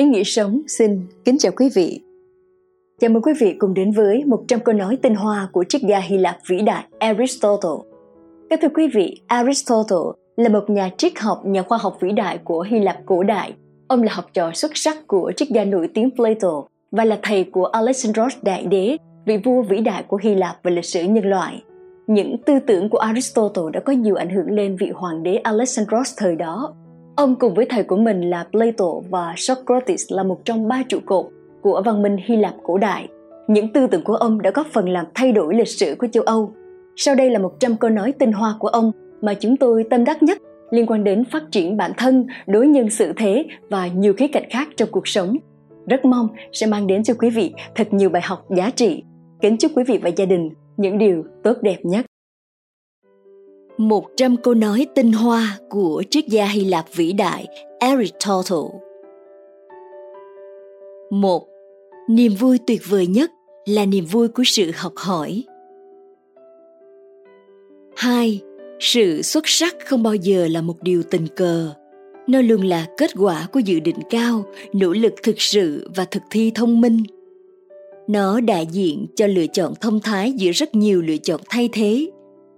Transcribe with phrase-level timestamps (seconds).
[0.00, 2.00] Ý nghĩa sống xin kính chào quý vị.
[3.00, 5.98] Chào mừng quý vị cùng đến với 100 câu nói tinh hoa của triết gia
[5.98, 7.70] Hy Lạp vĩ đại Aristotle.
[8.50, 9.96] Các thưa quý vị, Aristotle
[10.36, 13.54] là một nhà triết học, nhà khoa học vĩ đại của Hy Lạp cổ đại.
[13.88, 17.44] Ông là học trò xuất sắc của triết gia nổi tiếng Plato và là thầy
[17.44, 18.96] của Alexandros Đại Đế,
[19.26, 21.62] vị vua vĩ đại của Hy Lạp và lịch sử nhân loại.
[22.06, 26.14] Những tư tưởng của Aristotle đã có nhiều ảnh hưởng lên vị hoàng đế Alexandros
[26.16, 26.74] thời đó
[27.16, 30.98] Ông cùng với thầy của mình là Plato và Socrates là một trong ba trụ
[31.06, 31.26] cột
[31.62, 33.08] của văn minh Hy Lạp cổ đại.
[33.48, 36.22] Những tư tưởng của ông đã góp phần làm thay đổi lịch sử của châu
[36.22, 36.52] Âu.
[36.96, 38.92] Sau đây là 100 câu nói tinh hoa của ông
[39.22, 40.38] mà chúng tôi tâm đắc nhất
[40.70, 44.50] liên quan đến phát triển bản thân, đối nhân xử thế và nhiều khía cạnh
[44.50, 45.36] khác trong cuộc sống.
[45.86, 49.02] Rất mong sẽ mang đến cho quý vị thật nhiều bài học giá trị.
[49.40, 52.06] Kính chúc quý vị và gia đình những điều tốt đẹp nhất.
[53.80, 57.46] 100 câu nói tinh hoa của triết gia Hy Lạp vĩ đại
[57.78, 58.80] Aristotle.
[61.10, 61.48] 1.
[62.08, 63.30] Niềm vui tuyệt vời nhất
[63.66, 65.44] là niềm vui của sự học hỏi.
[67.96, 68.40] 2.
[68.80, 71.70] Sự xuất sắc không bao giờ là một điều tình cờ.
[72.26, 76.22] Nó luôn là kết quả của dự định cao, nỗ lực thực sự và thực
[76.30, 77.02] thi thông minh.
[78.08, 82.10] Nó đại diện cho lựa chọn thông thái giữa rất nhiều lựa chọn thay thế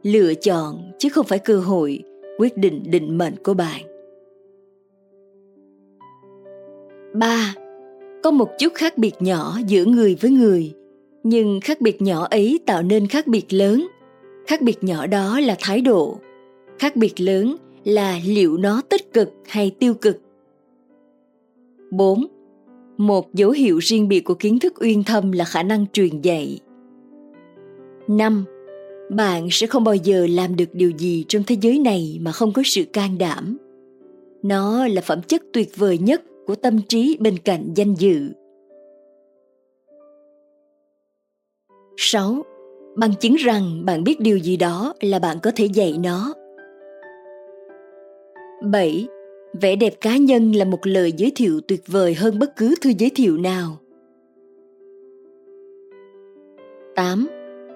[0.03, 2.05] lựa chọn chứ không phải cơ hội
[2.39, 3.83] quyết định định mệnh của bạn
[7.15, 7.55] 3.
[8.23, 10.73] Có một chút khác biệt nhỏ giữa người với người,
[11.23, 13.87] nhưng khác biệt nhỏ ấy tạo nên khác biệt lớn.
[14.47, 16.19] Khác biệt nhỏ đó là thái độ,
[16.79, 20.21] khác biệt lớn là liệu nó tích cực hay tiêu cực.
[21.91, 22.27] 4.
[22.97, 26.61] Một dấu hiệu riêng biệt của kiến thức uyên thâm là khả năng truyền dạy.
[28.09, 28.45] 5
[29.17, 32.53] bạn sẽ không bao giờ làm được điều gì trong thế giới này mà không
[32.53, 33.57] có sự can đảm
[34.43, 38.33] nó là phẩm chất tuyệt vời nhất của tâm trí bên cạnh danh dự
[41.97, 42.45] 6.
[42.97, 46.35] Bằng chứng rằng bạn biết điều gì đó là bạn có thể dạy nó.
[48.63, 49.07] 7.
[49.61, 52.91] Vẻ đẹp cá nhân là một lời giới thiệu tuyệt vời hơn bất cứ thư
[52.99, 53.77] giới thiệu nào.
[56.95, 57.27] 8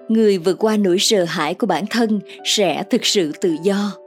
[0.09, 3.97] người vượt qua nỗi sợ hãi của bản thân sẽ thực sự tự do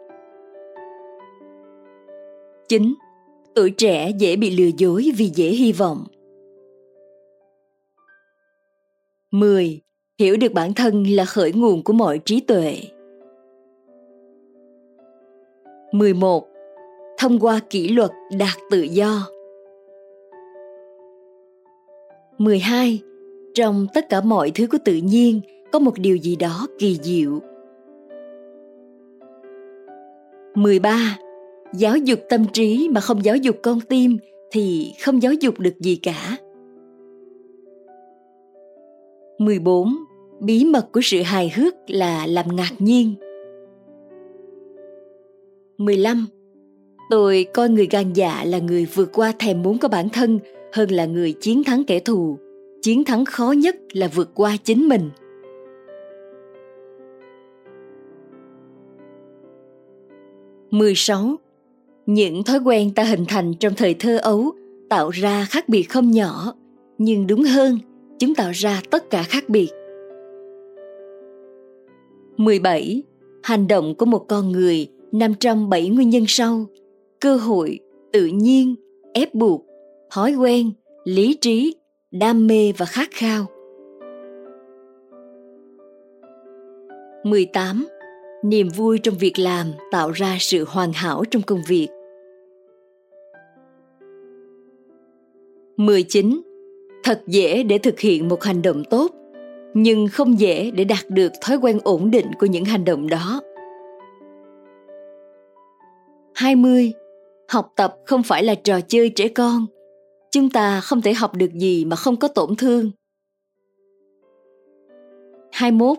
[2.71, 2.95] 9.
[3.55, 6.05] Tuổi trẻ dễ bị lừa dối vì dễ hy vọng.
[9.31, 9.81] 10.
[10.19, 12.77] Hiểu được bản thân là khởi nguồn của mọi trí tuệ.
[15.93, 16.47] 11.
[17.19, 19.27] Thông qua kỷ luật đạt tự do.
[22.39, 23.01] 12.
[23.55, 25.41] Trong tất cả mọi thứ của tự nhiên
[25.73, 27.41] có một điều gì đó kỳ diệu.
[30.55, 31.19] 13.
[31.75, 34.19] Giáo dục tâm trí mà không giáo dục con tim
[34.51, 36.37] thì không giáo dục được gì cả.
[39.39, 39.95] 14.
[40.41, 43.15] Bí mật của sự hài hước là làm ngạc nhiên.
[45.79, 46.27] 15.
[47.11, 50.39] Tôi coi người gan dạ là người vượt qua thèm muốn của bản thân
[50.73, 52.39] hơn là người chiến thắng kẻ thù.
[52.83, 55.11] Chiến thắng khó nhất là vượt qua chính mình.
[60.71, 61.37] 16.
[62.07, 64.53] Những thói quen ta hình thành trong thời thơ ấu
[64.89, 66.55] tạo ra khác biệt không nhỏ,
[66.99, 67.79] nhưng đúng hơn,
[68.19, 69.69] chúng tạo ra tất cả khác biệt.
[72.37, 73.03] 17.
[73.43, 76.67] Hành động của một con người nằm trong 7 nguyên nhân sau:
[77.21, 77.79] cơ hội,
[78.13, 78.75] tự nhiên,
[79.13, 79.67] ép buộc,
[80.11, 80.71] thói quen,
[81.05, 81.75] lý trí,
[82.11, 83.47] đam mê và khát khao.
[87.25, 87.87] 18
[88.43, 91.89] niềm vui trong việc làm tạo ra sự hoàn hảo trong công việc
[95.77, 96.43] 19.
[97.05, 99.11] Thật dễ để thực hiện một hành động tốt,
[99.75, 103.41] nhưng không dễ để đạt được thói quen ổn định của những hành động đó.
[106.35, 106.93] 20.
[107.49, 109.67] Học tập không phải là trò chơi trẻ con.
[110.31, 112.91] Chúng ta không thể học được gì mà không có tổn thương.
[115.53, 115.99] 21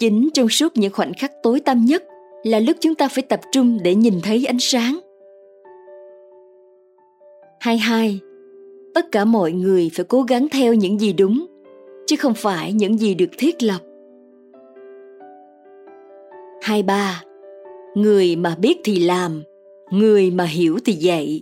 [0.00, 2.04] chính trong suốt những khoảnh khắc tối tăm nhất
[2.42, 5.00] là lúc chúng ta phải tập trung để nhìn thấy ánh sáng
[7.60, 8.20] 22.
[8.94, 11.46] Tất cả mọi người phải cố gắng theo những gì đúng,
[12.06, 13.78] chứ không phải những gì được thiết lập.
[16.62, 17.22] 23.
[17.94, 19.42] Người mà biết thì làm,
[19.90, 21.40] người mà hiểu thì dạy.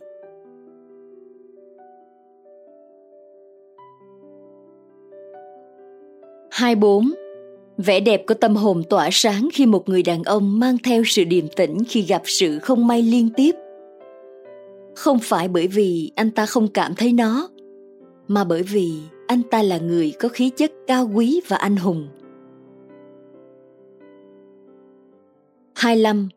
[6.51, 7.11] hai bốn
[7.79, 11.25] Vẻ đẹp của tâm hồn tỏa sáng khi một người đàn ông mang theo sự
[11.25, 13.55] điềm tĩnh khi gặp sự không may liên tiếp.
[14.97, 17.49] không phải bởi vì anh ta không cảm thấy nó
[18.29, 18.93] mà bởi vì
[19.27, 22.09] anh ta là người có khí chất cao quý và anh hùng
[25.75, 26.29] 25.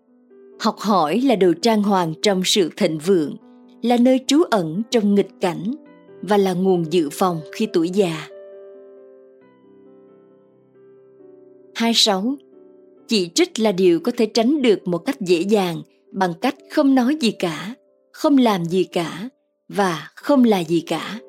[0.60, 3.36] Học hỏi là đồ trang hoàng trong sự thịnh vượng,
[3.82, 5.74] là nơi trú ẩn trong nghịch cảnh
[6.22, 8.28] và là nguồn dự phòng khi tuổi già.
[11.76, 12.36] 26.
[13.08, 15.82] Chỉ trích là điều có thể tránh được một cách dễ dàng
[16.12, 17.74] bằng cách không nói gì cả,
[18.12, 19.30] không làm gì cả
[19.70, 21.20] và không là gì cả.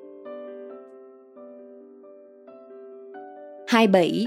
[3.67, 4.27] 27.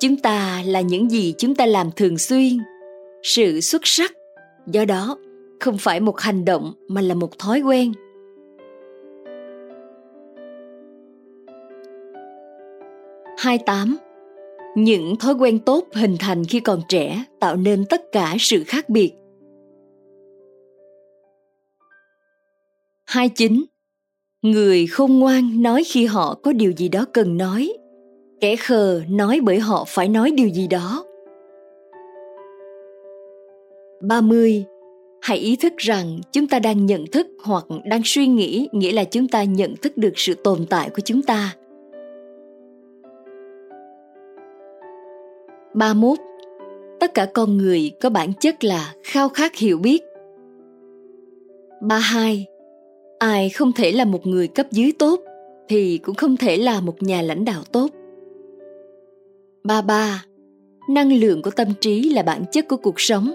[0.00, 2.58] Chúng ta là những gì chúng ta làm thường xuyên.
[3.22, 4.12] Sự xuất sắc,
[4.66, 5.16] do đó,
[5.60, 7.92] không phải một hành động mà là một thói quen.
[13.38, 13.96] Hai tám
[14.76, 18.88] những thói quen tốt hình thành khi còn trẻ tạo nên tất cả sự khác
[18.88, 19.12] biệt
[23.10, 23.64] 29.
[24.42, 27.72] Người khôn ngoan nói khi họ có điều gì đó cần nói.
[28.40, 31.04] Kẻ khờ nói bởi họ phải nói điều gì đó.
[34.02, 34.64] 30.
[35.22, 39.04] Hãy ý thức rằng chúng ta đang nhận thức hoặc đang suy nghĩ nghĩa là
[39.04, 41.54] chúng ta nhận thức được sự tồn tại của chúng ta.
[45.74, 46.18] 31.
[47.00, 50.02] Tất cả con người có bản chất là khao khát hiểu biết.
[51.82, 52.46] 32.
[53.18, 55.20] Ai không thể là một người cấp dưới tốt
[55.68, 57.90] thì cũng không thể là một nhà lãnh đạo tốt.
[59.64, 60.24] 33.
[60.88, 63.34] Năng lượng của tâm trí là bản chất của cuộc sống.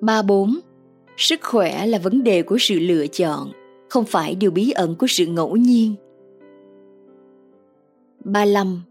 [0.00, 0.58] 34.
[1.16, 3.52] Sức khỏe là vấn đề của sự lựa chọn,
[3.88, 5.94] không phải điều bí ẩn của sự ngẫu nhiên.
[8.24, 8.82] 35.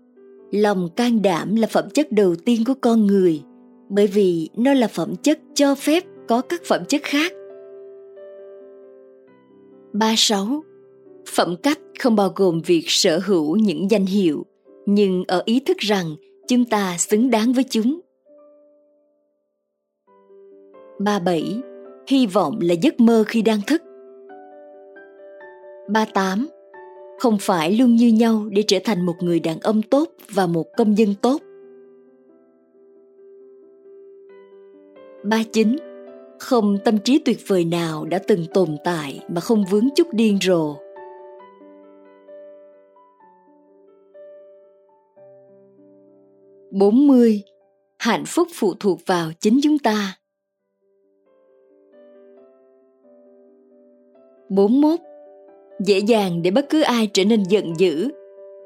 [0.52, 3.42] Lòng can đảm là phẩm chất đầu tiên của con người,
[3.90, 7.32] bởi vì nó là phẩm chất cho phép có các phẩm chất khác.
[9.94, 10.64] 36.
[11.36, 14.46] Phẩm cách không bao gồm việc sở hữu những danh hiệu,
[14.86, 16.16] nhưng ở ý thức rằng
[16.48, 18.00] chúng ta xứng đáng với chúng.
[21.00, 21.62] 37.
[22.08, 23.82] Hy vọng là giấc mơ khi đang thức.
[25.90, 26.48] 38
[27.20, 30.66] không phải luôn như nhau để trở thành một người đàn ông tốt và một
[30.78, 31.42] công dân tốt.
[35.24, 35.76] 39.
[36.40, 40.38] Không tâm trí tuyệt vời nào đã từng tồn tại mà không vướng chút điên
[40.42, 40.76] rồ.
[46.72, 47.44] bốn mươi,
[48.00, 50.18] Hạnh phúc phụ thuộc vào chính chúng ta.
[54.50, 55.00] bốn mốt
[55.80, 58.10] dễ dàng để bất cứ ai trở nên giận dữ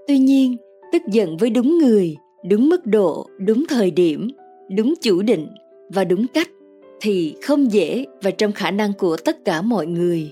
[0.08, 0.58] tuy nhiên,
[0.92, 2.16] tức giận với đúng người,
[2.50, 4.28] đúng mức độ, đúng thời điểm,
[4.78, 5.48] đúng chủ định
[5.90, 6.50] và đúng cách
[7.02, 10.32] thì không dễ và trong khả năng của tất cả mọi người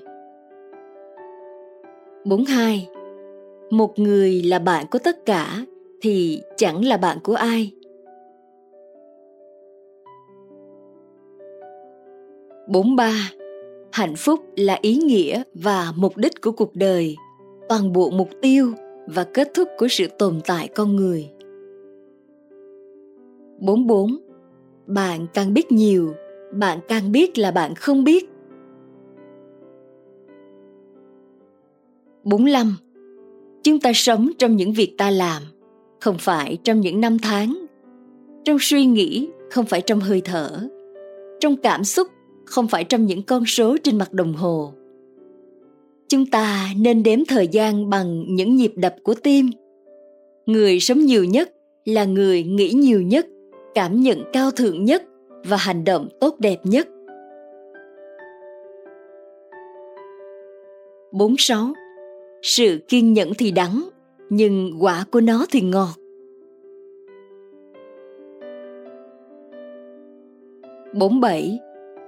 [2.26, 2.88] 42.
[3.70, 5.66] Một người là bạn của tất cả
[6.02, 7.72] thì chẳng là bạn của ai.
[12.68, 13.12] 43
[14.00, 17.16] hạnh phúc là ý nghĩa và mục đích của cuộc đời,
[17.70, 18.74] toàn bộ mục tiêu
[19.08, 21.30] và kết thúc của sự tồn tại con người.
[23.60, 24.18] 44
[24.88, 26.14] bạn càng biết nhiều,
[26.54, 28.30] bạn càng biết là bạn không biết.
[32.24, 32.78] 45
[33.64, 35.42] chúng ta sống trong những việc ta làm,
[36.00, 37.66] không phải trong những năm tháng.
[38.46, 40.70] Trong suy nghĩ, không phải trong hơi thở.
[41.40, 42.08] Trong cảm xúc
[42.50, 44.74] không phải trong những con số trên mặt đồng hồ
[46.08, 49.50] chúng ta nên đếm thời gian bằng những nhịp đập của tim
[50.46, 51.52] người sống nhiều nhất
[51.86, 53.28] là người nghĩ nhiều nhất
[53.76, 55.04] cảm nhận cao thượng nhất
[55.46, 56.88] và hành động tốt đẹp nhất
[61.12, 61.74] 46.
[62.42, 63.90] Sự kiên nhẫn thì đắng,
[64.30, 65.96] nhưng quả của nó thì ngọt.
[70.94, 71.60] 47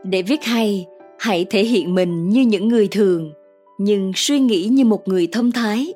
[0.03, 0.85] để viết hay
[1.19, 3.31] hãy thể hiện mình như những người thường
[3.77, 5.93] nhưng suy nghĩ như một người thông thái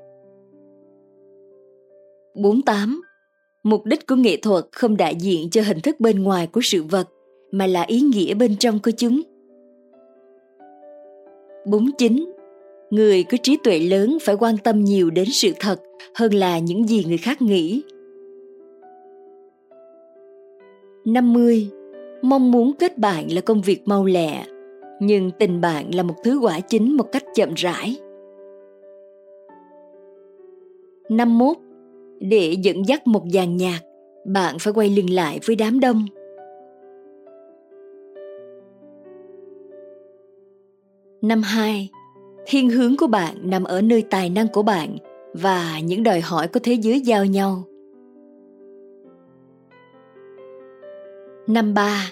[2.35, 3.01] 48.
[3.63, 6.83] Mục đích của nghệ thuật không đại diện cho hình thức bên ngoài của sự
[6.83, 7.09] vật,
[7.51, 9.21] mà là ý nghĩa bên trong của chúng.
[11.65, 12.25] 49.
[12.89, 15.81] Người có trí tuệ lớn phải quan tâm nhiều đến sự thật
[16.15, 17.83] hơn là những gì người khác nghĩ.
[21.05, 21.69] 50
[22.29, 24.45] mong muốn kết bạn là công việc mau lẹ
[24.99, 27.97] nhưng tình bạn là một thứ quả chính một cách chậm rãi
[31.09, 31.57] 51.
[32.19, 33.79] Để dẫn dắt một dàn nhạc,
[34.25, 36.05] bạn phải quay lưng lại với đám đông.
[41.21, 41.89] Năm 2.
[42.45, 44.97] Thiên hướng của bạn nằm ở nơi tài năng của bạn
[45.33, 47.63] và những đòi hỏi của thế giới giao nhau.
[51.47, 52.11] Năm ba,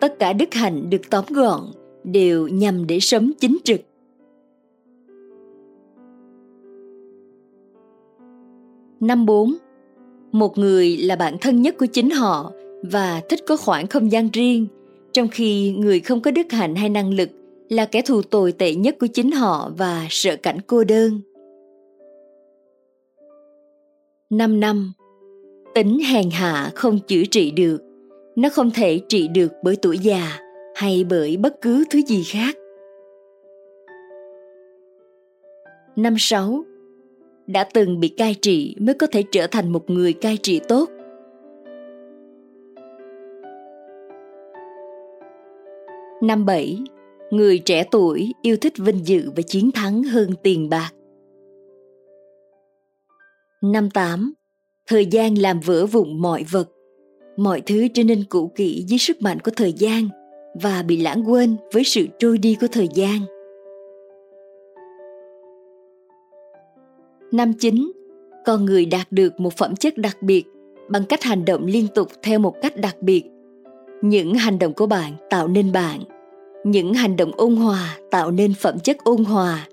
[0.00, 1.60] tất cả đức hạnh được tóm gọn
[2.04, 3.80] đều nhằm để sống chính trực.
[9.00, 9.54] Năm bốn,
[10.32, 14.28] một người là bạn thân nhất của chính họ và thích có khoảng không gian
[14.32, 14.66] riêng,
[15.12, 17.30] trong khi người không có đức hạnh hay năng lực
[17.68, 21.20] là kẻ thù tồi tệ nhất của chính họ và sợ cảnh cô đơn.
[24.30, 24.92] 5 năm
[25.74, 27.78] Tính hèn hạ không chữa trị được,
[28.36, 30.38] nó không thể trị được bởi tuổi già
[30.74, 32.56] hay bởi bất cứ thứ gì khác.
[35.96, 36.64] Năm sáu,
[37.46, 40.90] Đã từng bị cai trị mới có thể trở thành một người cai trị tốt.
[46.22, 46.78] Năm bảy,
[47.30, 50.90] Người trẻ tuổi yêu thích vinh dự và chiến thắng hơn tiền bạc.
[53.62, 54.34] Năm tám,
[54.86, 56.68] Thời gian làm vỡ vụn mọi vật.
[57.36, 60.08] Mọi thứ trở nên cũ kỹ dưới sức mạnh của thời gian
[60.54, 63.20] và bị lãng quên với sự trôi đi của thời gian.
[67.32, 67.92] Năm chín,
[68.44, 70.44] Con người đạt được một phẩm chất đặc biệt
[70.88, 73.22] bằng cách hành động liên tục theo một cách đặc biệt.
[74.02, 76.00] Những hành động của bạn tạo nên bạn
[76.64, 79.68] những hành động ôn hòa tạo nên phẩm chất ôn hòa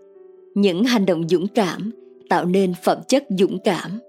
[0.56, 1.92] những hành động dũng cảm
[2.30, 4.00] tạo nên phẩm chất dũng cảm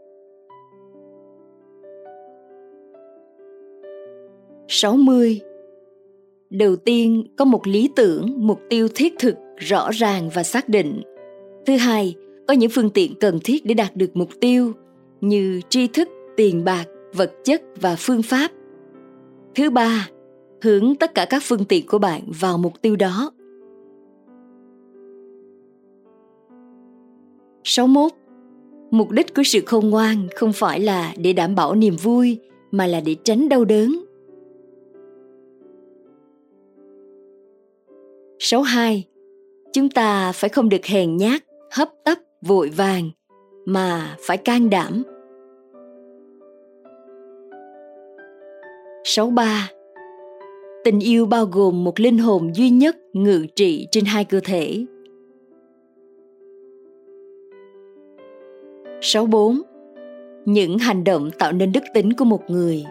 [4.73, 5.41] 60.
[6.51, 11.03] Đầu tiên, có một lý tưởng, mục tiêu thiết thực, rõ ràng và xác định.
[11.67, 12.15] Thứ hai,
[12.49, 14.73] có những phương tiện cần thiết để đạt được mục tiêu
[15.21, 16.85] như tri thức, tiền bạc,
[17.15, 18.51] vật chất và phương pháp.
[19.55, 20.09] Thứ ba,
[20.63, 23.33] hướng tất cả các phương tiện của bạn vào mục tiêu đó.
[27.65, 28.13] 61.
[28.91, 32.39] Mục đích của sự khôn ngoan không phải là để đảm bảo niềm vui
[32.71, 34.10] mà là để tránh đau đớn.
[38.43, 39.05] 62.
[39.73, 43.11] Chúng ta phải không được hèn nhát, hấp tấp, vội vàng
[43.67, 45.03] mà phải can đảm.
[49.05, 49.69] 63
[50.85, 54.85] tình yêu bao gồm một linh hồn duy nhất ngự trị trên hai cơ thể.
[59.01, 59.61] 64.
[60.45, 62.85] Những hành động tạo nên đức tính của một người.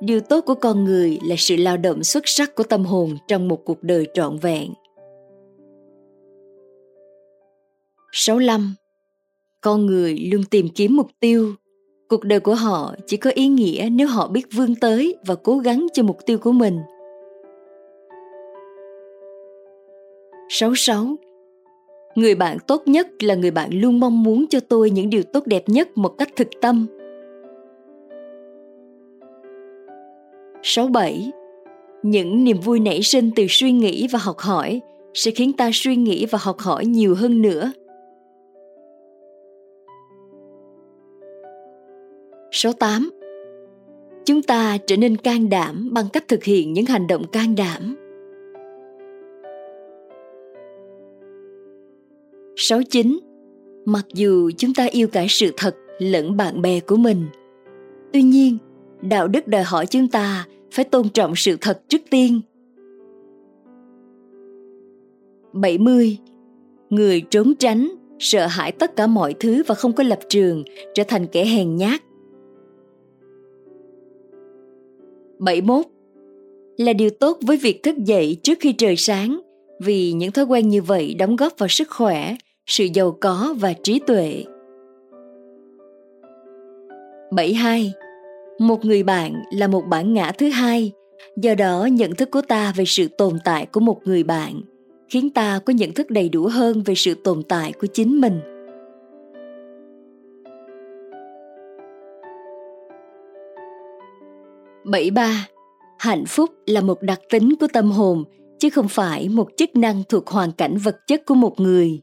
[0.00, 3.48] Điều tốt của con người là sự lao động xuất sắc của tâm hồn trong
[3.48, 4.70] một cuộc đời trọn vẹn.
[8.12, 8.74] 65.
[9.60, 11.54] Con người luôn tìm kiếm mục tiêu.
[12.08, 15.58] Cuộc đời của họ chỉ có ý nghĩa nếu họ biết vươn tới và cố
[15.58, 16.78] gắng cho mục tiêu của mình–
[20.48, 21.16] 66.
[22.14, 25.46] Người bạn tốt nhất là người bạn luôn mong muốn cho tôi những điều tốt
[25.46, 26.86] đẹp nhất một cách thực tâm.
[30.62, 31.30] 67.
[32.02, 34.80] Những niềm vui nảy sinh từ suy nghĩ và học hỏi
[35.14, 37.72] sẽ khiến ta suy nghĩ và học hỏi nhiều hơn nữa.
[42.50, 43.10] 68.
[44.26, 47.96] Chúng ta trở nên can đảm bằng cách thực hiện những hành động can đảm.
[52.56, 53.18] 69.
[53.84, 57.26] Mặc dù chúng ta yêu cả sự thật lẫn bạn bè của mình,
[58.12, 58.58] tuy nhiên,
[59.02, 62.40] đạo đức đòi hỏi chúng ta phải tôn trọng sự thật trước tiên.
[65.52, 66.18] 70.
[66.90, 67.88] Người trốn tránh,
[68.18, 70.64] sợ hãi tất cả mọi thứ và không có lập trường,
[70.94, 72.02] trở thành kẻ hèn nhát.
[75.38, 75.84] 71.
[76.76, 79.40] Là điều tốt với việc thức dậy trước khi trời sáng,
[79.80, 83.72] vì những thói quen như vậy đóng góp vào sức khỏe, sự giàu có và
[83.72, 84.44] trí tuệ.
[87.32, 87.92] 72.
[88.58, 90.92] Một người bạn là một bản ngã thứ hai,
[91.36, 94.60] do đó nhận thức của ta về sự tồn tại của một người bạn
[95.08, 98.57] khiến ta có nhận thức đầy đủ hơn về sự tồn tại của chính mình.
[104.90, 105.48] Bảy ba
[105.98, 108.24] Hạnh phúc là một đặc tính của tâm hồn
[108.58, 112.00] chứ không phải một chức năng thuộc hoàn cảnh vật chất của một người.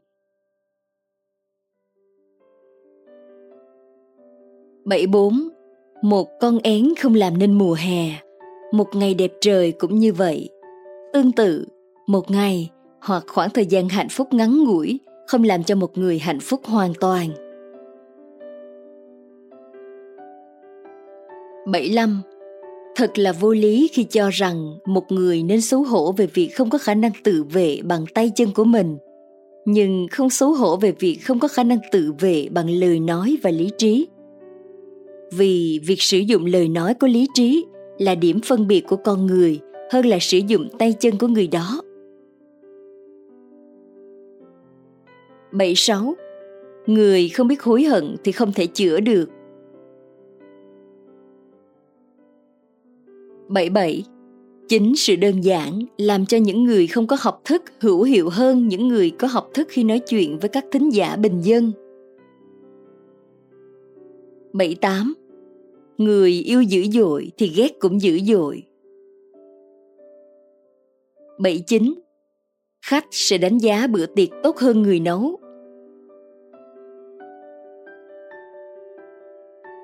[4.85, 5.49] 74.
[6.01, 8.09] Một con én không làm nên mùa hè,
[8.71, 10.49] một ngày đẹp trời cũng như vậy.
[11.13, 11.67] Tương tự,
[12.07, 12.69] một ngày
[13.01, 16.61] hoặc khoảng thời gian hạnh phúc ngắn ngủi không làm cho một người hạnh phúc
[16.65, 17.29] hoàn toàn.
[21.65, 22.21] 75.
[22.95, 26.69] Thật là vô lý khi cho rằng một người nên xấu hổ về việc không
[26.69, 28.97] có khả năng tự vệ bằng tay chân của mình
[29.65, 33.37] nhưng không xấu hổ về việc không có khả năng tự vệ bằng lời nói
[33.43, 34.07] và lý trí
[35.33, 37.65] vì việc sử dụng lời nói có lý trí
[37.97, 39.59] là điểm phân biệt của con người
[39.91, 41.81] hơn là sử dụng tay chân của người đó
[45.51, 46.15] 76.
[46.85, 49.29] Người không biết hối hận thì không thể chữa được.
[53.47, 54.03] 77.
[54.67, 58.67] Chính sự đơn giản làm cho những người không có học thức hữu hiệu hơn
[58.67, 61.71] những người có học thức khi nói chuyện với các thính giả bình dân.
[64.53, 65.13] 78.
[65.97, 68.63] Người yêu dữ dội thì ghét cũng dữ dội.
[71.39, 71.93] 79.
[72.85, 75.39] Khách sẽ đánh giá bữa tiệc tốt hơn người nấu.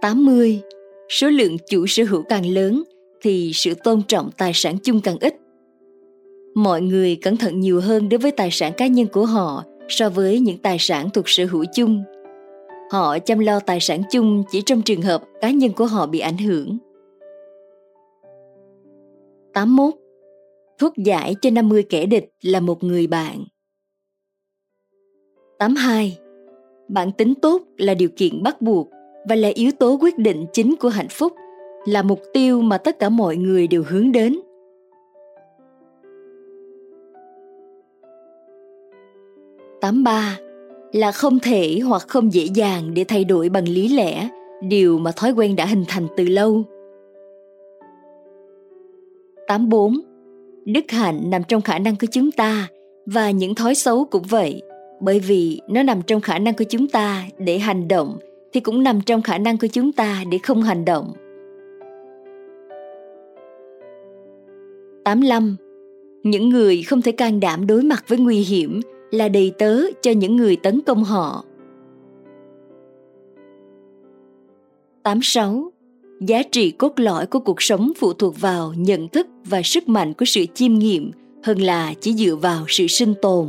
[0.02, 0.62] 80.
[1.10, 2.84] Số lượng chủ sở hữu càng lớn
[3.22, 5.36] thì sự tôn trọng tài sản chung càng ít.
[6.56, 10.10] Mọi người cẩn thận nhiều hơn đối với tài sản cá nhân của họ so
[10.10, 12.04] với những tài sản thuộc sở hữu chung.
[12.92, 16.20] Họ chăm lo tài sản chung chỉ trong trường hợp cá nhân của họ bị
[16.20, 16.78] ảnh hưởng.
[19.54, 19.94] 81.
[20.80, 23.46] Thuốc giải cho 50 kẻ địch là một người bạn.
[25.60, 26.18] 82.
[26.88, 28.90] Bản tính tốt là điều kiện bắt buộc
[29.30, 31.34] và là yếu tố quyết định chính của hạnh phúc
[31.86, 34.40] là mục tiêu mà tất cả mọi người đều hướng đến
[39.82, 40.40] tám ba
[40.92, 44.30] là không thể hoặc không dễ dàng để thay đổi bằng lý lẽ
[44.62, 46.64] điều mà thói quen đã hình thành từ lâu.
[49.48, 50.00] 84.
[50.66, 52.68] Đức hạnh nằm trong khả năng của chúng ta
[53.06, 54.62] và những thói xấu cũng vậy,
[55.00, 58.18] bởi vì nó nằm trong khả năng của chúng ta để hành động
[58.54, 61.14] thì cũng nằm trong khả năng của chúng ta để không hành động.
[65.04, 65.56] 85.
[66.24, 68.82] Những người không thể can đảm đối mặt với nguy hiểm
[69.12, 71.46] là đầy tớ cho những người tấn công họ.
[75.04, 75.72] 86.
[76.20, 80.14] Giá trị cốt lõi của cuộc sống phụ thuộc vào nhận thức và sức mạnh
[80.14, 81.12] của sự chiêm nghiệm
[81.44, 83.48] hơn là chỉ dựa vào sự sinh tồn.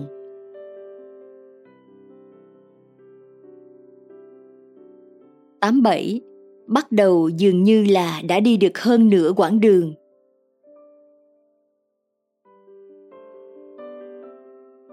[5.60, 6.20] 87
[6.66, 9.94] bắt đầu dường như là đã đi được hơn nửa quãng đường.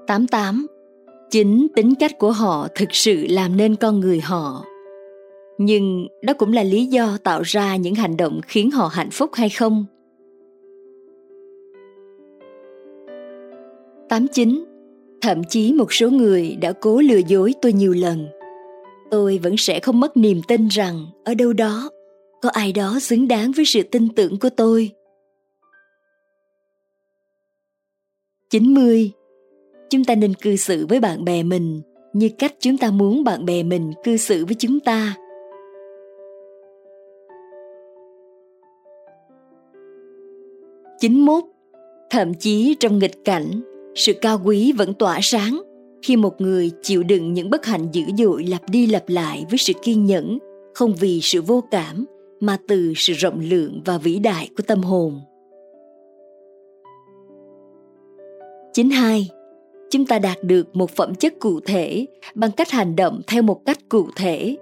[0.10, 0.68] Tám tám
[1.30, 4.66] Chính tính cách của họ thực sự làm nên con người họ.
[5.58, 9.30] Nhưng đó cũng là lý do tạo ra những hành động khiến họ hạnh phúc
[9.34, 9.86] hay không?
[14.10, 14.64] Tám chín
[15.22, 18.28] Thậm chí một số người đã cố lừa dối tôi nhiều lần–
[19.12, 21.90] tôi vẫn sẽ không mất niềm tin rằng ở đâu đó,
[22.42, 24.92] có ai đó xứng đáng với sự tin tưởng của tôi.
[28.50, 29.12] 90.
[29.90, 31.82] Chúng ta nên cư xử với bạn bè mình
[32.14, 35.16] như cách chúng ta muốn bạn bè mình cư xử với chúng ta.
[41.00, 41.44] Chín mốt,
[42.10, 43.62] thậm chí trong nghịch cảnh,
[43.96, 45.62] sự cao quý vẫn tỏa sáng
[46.02, 49.58] khi một người chịu đựng những bất hạnh dữ dội lặp đi lặp lại với
[49.58, 50.38] sự kiên nhẫn
[50.74, 52.06] không vì sự vô cảm
[52.40, 55.22] mà từ sự rộng lượng và vĩ đại của tâm hồn.
[58.74, 59.30] 92.
[59.90, 63.66] Chúng ta đạt được một phẩm chất cụ thể bằng cách hành động theo một
[63.66, 64.58] cách cụ thể.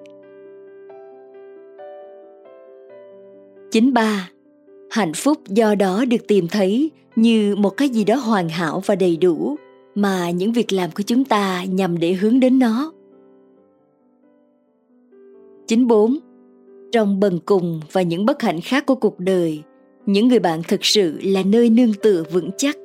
[3.71, 4.29] 93.
[4.89, 8.95] Hạnh phúc do đó được tìm thấy như một cái gì đó hoàn hảo và
[8.95, 9.55] đầy đủ
[9.95, 12.91] mà những việc làm của chúng ta nhằm để hướng đến nó.
[15.67, 16.17] 94.
[16.91, 19.61] Trong bần cùng và những bất hạnh khác của cuộc đời,
[20.05, 22.77] những người bạn thực sự là nơi nương tựa vững chắc.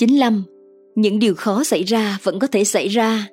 [0.00, 0.44] Chín lăm,
[0.94, 3.28] những điều khó xảy ra vẫn có thể xảy ra.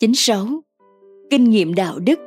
[0.00, 0.46] Chín sáu,
[1.30, 2.18] kinh nghiệm đạo đức,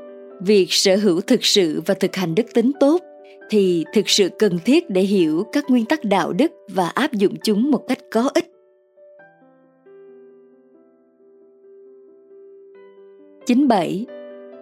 [0.41, 3.01] việc sở hữu thực sự và thực hành đức tính tốt
[3.49, 7.35] thì thực sự cần thiết để hiểu các nguyên tắc đạo đức và áp dụng
[7.43, 8.51] chúng một cách có ích.
[13.45, 14.05] 97.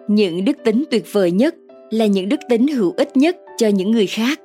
[0.08, 1.54] Những đức tính tuyệt vời nhất
[1.90, 4.40] là những đức tính hữu ích nhất cho những người khác.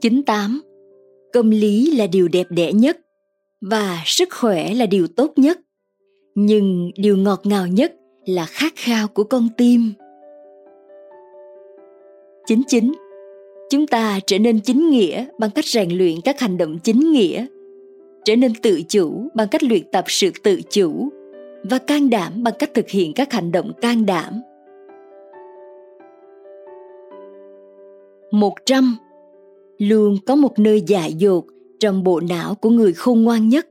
[0.00, 0.62] Chín tám
[1.32, 2.98] Công lý là điều đẹp đẽ nhất
[3.60, 5.60] và sức khỏe là điều tốt nhất.
[6.34, 7.94] Nhưng điều ngọt ngào nhất
[8.26, 9.92] là khát khao của con tim.
[12.46, 12.92] Chính chính,
[13.70, 17.46] chúng ta trở nên chính nghĩa bằng cách rèn luyện các hành động chính nghĩa,
[18.24, 21.08] trở nên tự chủ bằng cách luyện tập sự tự chủ
[21.70, 24.40] và can đảm bằng cách thực hiện các hành động can đảm.
[28.30, 28.96] 100.
[29.78, 31.44] Luôn có một nơi dại dột
[31.80, 33.66] trong bộ não của người khôn ngoan nhất.